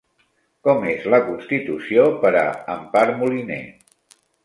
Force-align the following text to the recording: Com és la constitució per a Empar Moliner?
Com 0.67 0.87
és 0.93 1.05
la 1.15 1.19
constitució 1.27 2.09
per 2.25 2.35
a 2.43 2.49
Empar 2.79 3.07
Moliner? 3.23 3.65